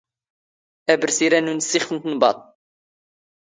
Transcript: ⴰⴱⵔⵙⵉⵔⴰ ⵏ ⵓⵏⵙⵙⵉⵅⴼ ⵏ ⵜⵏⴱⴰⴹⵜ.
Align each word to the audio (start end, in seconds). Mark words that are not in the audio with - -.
ⴰⴱⵔⵙⵉⵔⴰ 0.93 1.33
ⵏ 1.37 1.41
ⵓⵏⵙⵙⵉⵅⴼ 1.51 1.87
ⵏ 1.93 1.97
ⵜⵏⴱⴰⴹⵜ. 2.03 2.37